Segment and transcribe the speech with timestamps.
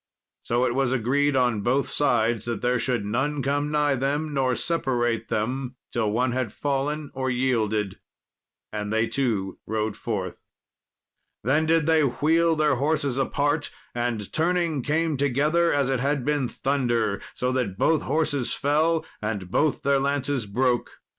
[0.41, 4.55] So it was agreed on both sides that there should none come nigh them or
[4.55, 7.99] separate them till one had fallen or yielded;
[8.73, 10.41] and they two rode forth.
[11.43, 16.47] Then did they wheel their horses apart, and turning, came together as it had been
[16.47, 20.93] thunder, so that both horses fell, and both their lances broke.